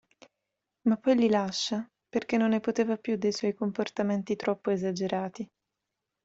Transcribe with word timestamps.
Ma 0.87 0.97
poi 0.97 1.15
li 1.15 1.29
lascia, 1.29 1.87
perché 2.09 2.35
non 2.35 2.49
ne 2.49 2.59
poteva 2.59 2.97
più 2.97 3.17
dei 3.17 3.31
suoi 3.31 3.53
comportamenti 3.53 4.35
troppo 4.35 4.71
esagerati. 4.71 5.47